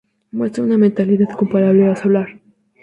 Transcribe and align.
Muestra 0.31 0.63
una 0.63 0.79
metalicidad 0.79 1.37
comparable 1.37 1.85
a 1.85 1.89
la 1.89 1.95
solar. 1.95 2.27